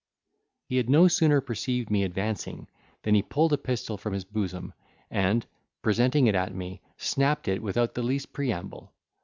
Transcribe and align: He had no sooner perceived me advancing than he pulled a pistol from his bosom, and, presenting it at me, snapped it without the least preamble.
He 0.67 0.77
had 0.77 0.89
no 0.89 1.07
sooner 1.07 1.41
perceived 1.41 1.91
me 1.91 2.01
advancing 2.03 2.67
than 3.03 3.13
he 3.13 3.21
pulled 3.21 3.53
a 3.53 3.57
pistol 3.59 3.97
from 3.99 4.13
his 4.13 4.25
bosom, 4.25 4.73
and, 5.11 5.45
presenting 5.83 6.25
it 6.25 6.33
at 6.33 6.55
me, 6.55 6.81
snapped 6.97 7.47
it 7.47 7.61
without 7.61 7.93
the 7.93 8.01
least 8.01 8.33
preamble. 8.33 8.91